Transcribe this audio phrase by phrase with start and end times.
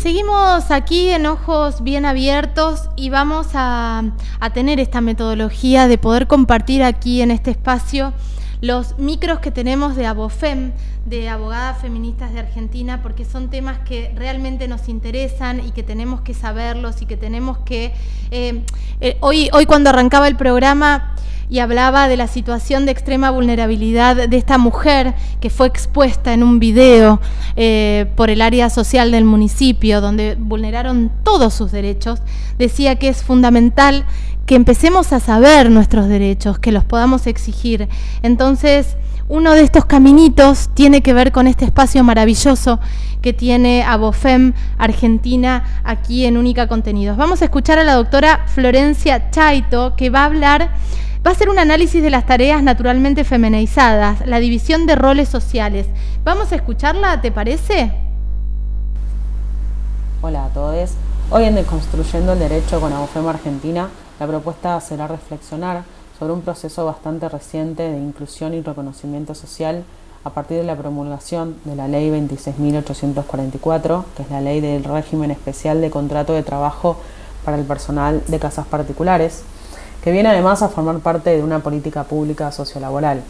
[0.00, 4.02] seguimos aquí en ojos bien abiertos y vamos a,
[4.54, 8.14] tener esta metodología de poder compartir aquí en este espacio
[8.60, 10.72] los micros que tenemos de Abofem,
[11.06, 16.20] de Abogadas Feministas de Argentina, porque son temas que realmente nos interesan y que tenemos
[16.20, 17.92] que saberlos y que tenemos que...
[18.30, 18.62] Eh,
[19.00, 21.14] eh, hoy, hoy cuando arrancaba el programa
[21.50, 26.44] y hablaba de la situación de extrema vulnerabilidad de esta mujer que fue expuesta en
[26.44, 27.20] un video
[27.56, 32.20] eh, por el área social del municipio, donde vulneraron todos sus derechos,
[32.56, 34.06] decía que es fundamental
[34.50, 37.88] que empecemos a saber nuestros derechos, que los podamos exigir.
[38.24, 38.96] Entonces,
[39.28, 42.80] uno de estos caminitos tiene que ver con este espacio maravilloso
[43.22, 47.16] que tiene Abofem Argentina aquí en Única Contenidos.
[47.16, 50.70] Vamos a escuchar a la doctora Florencia Chaito, que va a hablar
[51.24, 55.86] Va a ser un análisis de las tareas naturalmente feminizadas, la división de roles sociales.
[56.24, 57.92] Vamos a escucharla, ¿te parece?
[60.22, 60.92] Hola a todos.
[61.30, 63.90] Hoy en Deconstruyendo el Derecho con Abofem Argentina,
[64.20, 65.82] la propuesta será reflexionar
[66.18, 69.82] sobre un proceso bastante reciente de inclusión y reconocimiento social
[70.24, 75.30] a partir de la promulgación de la Ley 26.844, que es la ley del régimen
[75.30, 76.98] especial de contrato de trabajo
[77.46, 79.42] para el personal de casas particulares,
[80.04, 83.22] que viene además a formar parte de una política pública sociolaboral.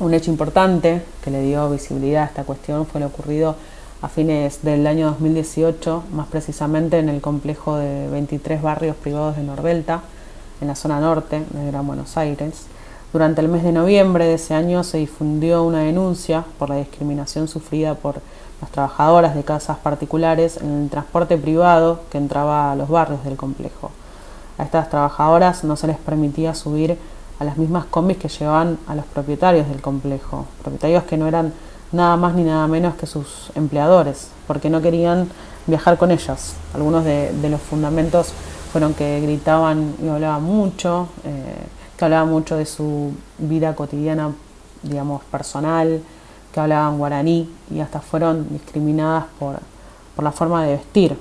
[0.00, 3.56] Un hecho importante que le dio visibilidad a esta cuestión fue lo ocurrido
[4.04, 9.42] a fines del año 2018, más precisamente en el complejo de 23 barrios privados de
[9.42, 10.02] Nordelta,
[10.60, 12.66] en la zona norte de Gran Buenos Aires.
[13.12, 17.48] Durante el mes de noviembre de ese año se difundió una denuncia por la discriminación
[17.48, 18.20] sufrida por
[18.60, 23.36] las trabajadoras de casas particulares en el transporte privado que entraba a los barrios del
[23.36, 23.90] complejo
[24.58, 26.98] a estas trabajadoras no se les permitía subir
[27.38, 31.52] a las mismas combis que llevaban a los propietarios del complejo, propietarios que no eran
[31.94, 35.28] nada más ni nada menos que sus empleadores, porque no querían
[35.66, 36.54] viajar con ellas.
[36.74, 38.32] Algunos de, los fundamentos
[38.72, 44.32] fueron que gritaban y hablaban mucho, eh, que hablaban mucho de su vida cotidiana,
[44.82, 46.02] digamos, personal,
[46.52, 49.60] que hablaban guaraní y hasta fueron discriminadas por,
[50.16, 51.16] por la forma de vestir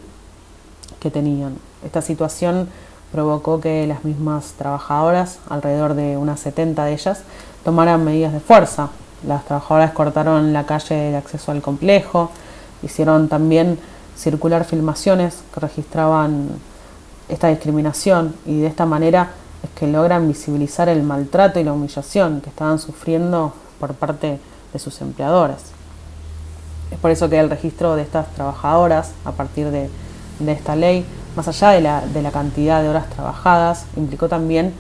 [1.00, 1.56] que tenían.
[1.86, 2.68] Esta situación
[3.12, 7.22] provocó que las mismas trabajadoras, alrededor de unas 70 de ellas,
[7.64, 8.90] tomaran medidas de fuerza.
[9.28, 12.32] Las trabajadoras cortaron la calle de acceso al complejo,
[12.82, 13.80] hicieron también
[14.18, 16.50] circular filmaciones que registraban
[17.30, 19.32] esta discriminación y de esta manera
[19.64, 24.40] es que logran visibilizar el maltrato y la humillación que estaban sufriendo por parte
[24.74, 25.58] de sus empleadores.
[26.92, 29.90] Es por eso que el registro de estas trabajadoras, a partir de,
[30.40, 31.06] de esta ley,
[31.36, 34.74] más allá de la, de la cantidad de horas trabajadas, implicó también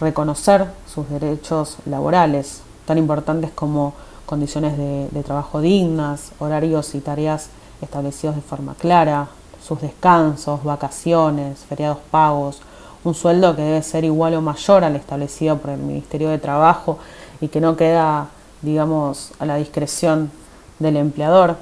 [0.00, 3.94] reconocer sus derechos laborales, tan importantes como
[4.26, 7.48] condiciones de, trabajo dignas, horarios y tareas
[7.80, 9.28] establecidos de forma clara,
[9.66, 12.60] sus descansos, vacaciones, feriados pagos,
[13.04, 16.98] un sueldo que debe ser igual o mayor al establecido por el Ministerio de Trabajo
[17.40, 18.28] y que no queda,
[18.62, 20.30] digamos, a la discreción
[20.78, 21.56] del empleador,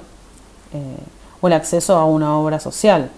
[0.73, 0.97] eh,
[1.41, 3.09] o el acceso a una obra social,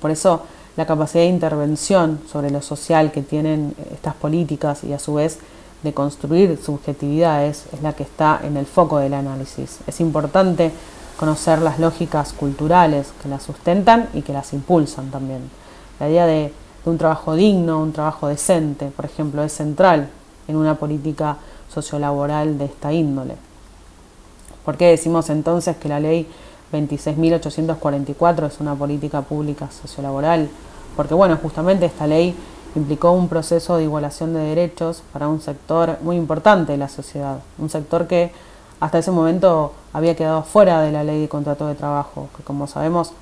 [0.00, 0.42] por eso
[0.76, 5.38] la capacidad de intervención sobre lo social que tienen estas políticas y a su vez
[5.82, 9.78] de construir subjetividades es la que está en el foco del análisis.
[9.86, 10.72] Es importante
[11.16, 15.50] conocer las lógicas culturales que las sustentan y que las impulsan también.
[16.00, 16.52] La idea de,
[16.84, 20.08] un trabajo digno, un trabajo decente, por ejemplo, es central
[20.46, 21.36] en una política
[21.72, 23.34] sociolaboral de esta índole.
[24.64, 26.28] ¿Por qué decimos entonces que la ley
[26.72, 30.48] 26.844 es una política pública sociolaboral,
[30.96, 32.34] porque bueno, justamente esta ley
[32.74, 37.38] implicó un proceso de igualación de derechos para un sector muy importante de la sociedad,
[37.58, 38.32] un sector que
[38.80, 42.66] hasta ese momento había quedado fuera de la ley de contrato de trabajo, que como
[42.66, 43.12] sabemos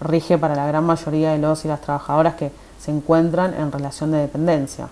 [0.00, 4.10] rige para la gran mayoría de los y las trabajadoras que se encuentran en relación
[4.12, 4.88] de dependencia.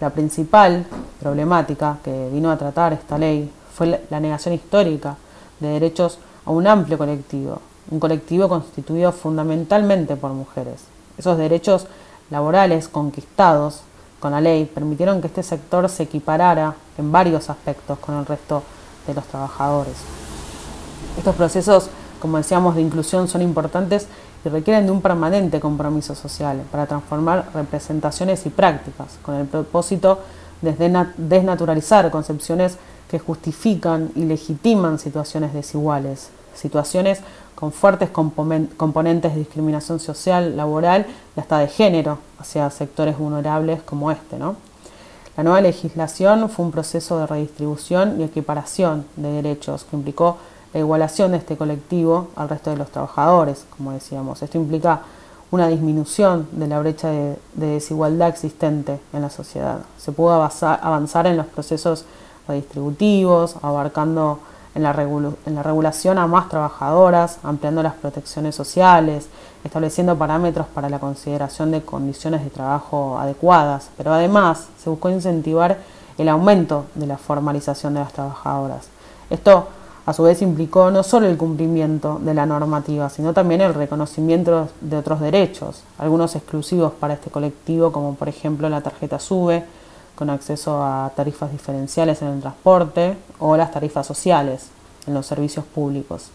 [0.00, 0.86] La principal
[1.20, 5.16] problemática que vino a tratar esta ley fue la negación histórica
[5.58, 7.60] de derechos a un amplio colectivo,
[7.90, 10.84] un colectivo constituido fundamentalmente por mujeres.
[11.16, 11.86] Esos derechos
[12.30, 13.82] laborales conquistados
[14.20, 18.62] con la ley permitieron que este sector se equiparara en varios aspectos con el resto
[19.06, 19.94] de los trabajadores.
[21.16, 21.90] Estos procesos,
[22.20, 24.06] como decíamos, de inclusión son importantes
[24.44, 30.20] y requieren de un permanente compromiso social para transformar representaciones y prácticas con el propósito
[30.62, 30.72] de
[31.16, 32.76] desnaturalizar concepciones
[33.08, 37.20] que justifican y legitiman situaciones desiguales, situaciones
[37.54, 41.06] con fuertes componentes de discriminación social, laboral
[41.36, 44.38] y hasta de género hacia sectores vulnerables como este.
[44.38, 44.56] ¿no?
[45.36, 50.36] La nueva legislación fue un proceso de redistribución y equiparación de derechos que implicó
[50.72, 54.42] la igualación de este colectivo al resto de los trabajadores, como decíamos.
[54.42, 55.02] Esto implica
[55.50, 59.80] una disminución de la brecha de, desigualdad existente en la sociedad.
[59.96, 62.04] Se puede avanzar en los procesos
[62.46, 64.40] redistributivos, abarcando
[64.78, 64.84] en
[65.54, 69.28] la, regulación a más trabajadoras, ampliando las protecciones sociales,
[69.64, 75.78] estableciendo parámetros para la consideración de condiciones de trabajo adecuadas, pero además se buscó incentivar
[76.16, 78.88] el aumento de la formalización de las trabajadoras.
[79.30, 79.68] Esto
[80.06, 84.68] a su vez implicó no solo el cumplimiento de la normativa, sino también el reconocimiento
[84.80, 89.64] de otros derechos, algunos exclusivos para este colectivo, como por ejemplo la tarjeta SUBE,
[90.18, 94.66] con acceso a tarifas diferenciales en el transporte, o las tarifas sociales
[95.06, 96.30] en los servicios públicos.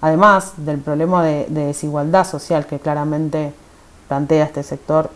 [0.00, 3.52] Además del problema de, desigualdad social que claramente
[4.06, 5.10] plantea este sector,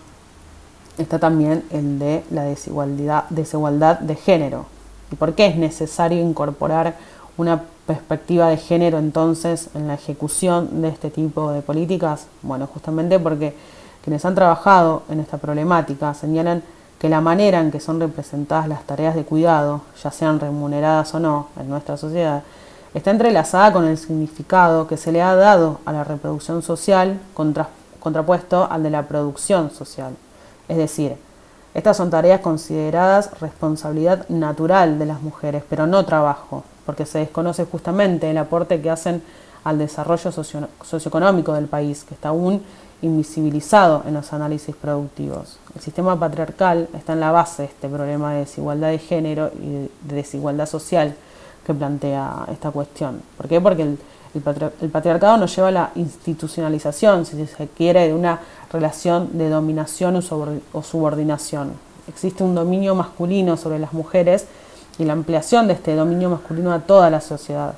[0.98, 4.66] está también el de la desigualdad, de género.
[5.12, 6.96] ¿Y por qué es necesario incorporar
[7.36, 12.26] una perspectiva de género entonces en la ejecución de este tipo de políticas?
[12.42, 13.54] Bueno, justamente porque
[14.02, 16.64] quienes han trabajado en esta problemática señalan
[17.04, 21.20] que la manera en que son representadas las tareas de cuidado, ya sean remuneradas o
[21.20, 22.42] no en nuestra sociedad,
[22.94, 27.20] está entrelazada con el significado que se le ha dado a la reproducción social
[28.00, 30.16] contrapuesto al de la producción social.
[30.66, 31.18] Es decir,
[31.74, 37.66] estas son tareas consideradas responsabilidad natural de las mujeres, pero no trabajo, porque se desconoce
[37.66, 39.22] justamente el aporte que hacen
[39.62, 42.62] al desarrollo socioeconómico del país, que está aún
[43.02, 45.58] invisibilizado en los análisis productivos.
[45.74, 49.88] El sistema patriarcal está en la base de este problema de desigualdad de género y
[50.08, 51.14] de desigualdad social
[51.66, 53.22] que plantea esta cuestión.
[53.36, 53.60] ¿Por qué?
[53.60, 53.98] Porque el,
[54.90, 58.40] patriarcado nos lleva a la institucionalización, si se quiere, de una
[58.72, 61.72] relación de dominación o subordinación.
[62.08, 64.46] Existe un dominio masculino sobre las mujeres
[64.98, 67.74] y la ampliación de este dominio masculino a toda la sociedad.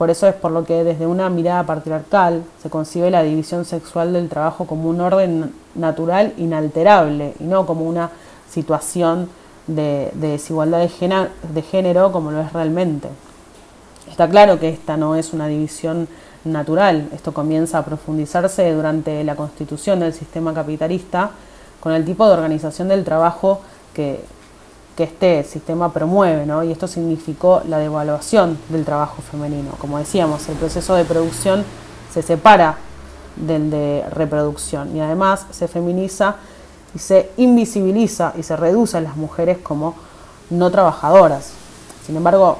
[0.00, 4.14] Por eso es por lo que desde una mirada patriarcal se concibe la división sexual
[4.14, 8.08] del trabajo como un orden natural inalterable y no como una
[8.48, 9.28] situación
[9.66, 13.08] de, desigualdad de género, como lo es realmente.
[14.10, 16.08] Está claro que esta no es una división
[16.44, 21.32] natural, esto comienza a profundizarse durante la constitución del sistema capitalista
[21.78, 23.60] con el tipo de organización del trabajo
[23.92, 24.24] que,
[24.96, 26.62] que este sistema promueve, ¿no?
[26.62, 29.72] y esto significó la devaluación del trabajo femenino.
[29.78, 31.64] Como decíamos, el proceso de producción
[32.12, 32.76] se separa
[33.36, 36.36] del de reproducción y además se feminiza
[36.94, 39.94] y se invisibiliza y se reduce a las mujeres como
[40.50, 41.52] no trabajadoras.
[42.04, 42.58] Sin embargo,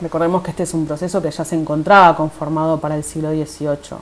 [0.00, 3.98] recordemos que este es un proceso que ya se encontraba conformado para el siglo XVIII.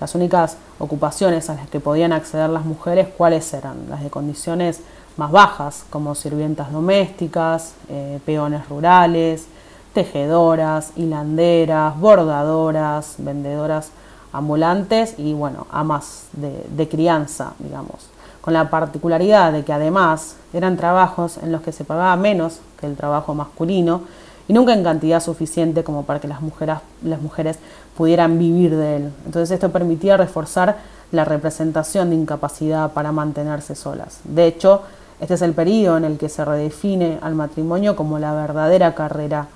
[0.00, 3.90] Las únicas ocupaciones a las que podían acceder las mujeres, ¿cuáles eran?
[3.90, 4.80] Las de condiciones
[5.16, 9.46] más bajas, como sirvientas domésticas, eh, peones rurales,
[9.92, 13.90] tejedoras, hilanderas, bordadoras, vendedoras
[14.32, 18.08] ambulantes y, bueno, amas de, de crianza, digamos.
[18.40, 22.86] Con la particularidad de que además eran trabajos en los que se pagaba menos que
[22.86, 24.02] el trabajo masculino
[24.48, 27.58] y nunca en cantidad suficiente como para que las mujeres, las mujeres
[27.96, 29.12] pudieran vivir de él.
[29.26, 30.78] Entonces esto permitía reforzar
[31.12, 34.20] la representación de incapacidad para mantenerse solas.
[34.24, 34.82] De hecho,
[35.20, 39.48] este es el periodo en el que se redefine al matrimonio como la verdadera carrera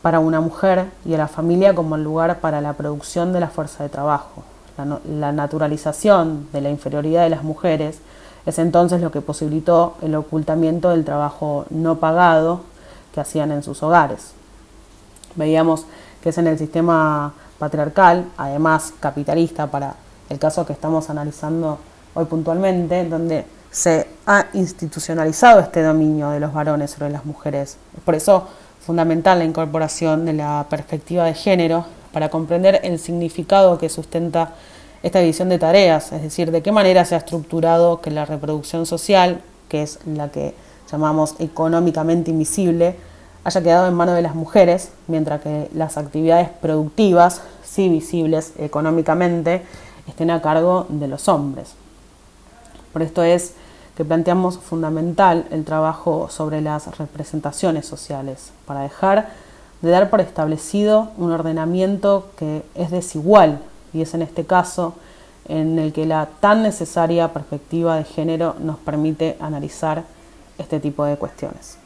[0.00, 3.48] para una mujer y a la familia como el lugar para la producción de la
[3.48, 4.42] fuerza de trabajo.
[4.76, 7.98] la naturalización de la inferioridad de las mujeres
[8.46, 12.62] es entonces lo que posibilitó el ocultamiento del trabajo no pagado
[13.14, 14.32] que hacían en sus hogares.
[15.36, 15.86] Veíamos
[16.22, 19.94] que es en el sistema patriarcal, además capitalista para
[20.28, 21.78] el caso que estamos analizando
[22.12, 27.76] hoy puntualmente, donde se ha institucionalizado este dominio de los varones sobre las mujeres.
[28.04, 28.48] Por eso
[28.84, 34.54] fundamental la incorporación de la perspectiva de género para comprender el significado que sustenta
[35.04, 38.86] esta división de tareas, es decir, de qué manera se ha estructurado que la reproducción
[38.86, 40.56] social, que es la que
[40.90, 42.96] llamamos económicamente invisible,
[43.44, 49.62] haya quedado en manos de las mujeres, mientras que las actividades productivas, sí visibles económicamente,
[50.06, 51.74] estén a cargo de los hombres.
[52.92, 53.54] Por esto es
[53.96, 59.28] que planteamos fundamental el trabajo sobre las representaciones sociales, para dejar
[59.82, 63.60] de dar por establecido un ordenamiento que es desigual
[63.92, 64.94] y es en este caso
[65.48, 70.04] en el que la tan necesaria perspectiva de género nos permite analizar
[70.56, 71.81] este tipo de cuestiones.